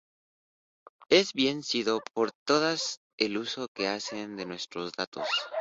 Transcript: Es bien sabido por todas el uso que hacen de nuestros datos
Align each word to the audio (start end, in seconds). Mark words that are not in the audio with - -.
Es 1.09 1.31
bien 1.33 1.61
sabido 1.61 2.01
por 2.15 2.31
todas 2.47 3.01
el 3.19 3.37
uso 3.37 3.67
que 3.71 3.87
hacen 3.87 4.35
de 4.35 4.47
nuestros 4.47 4.93
datos 4.93 5.27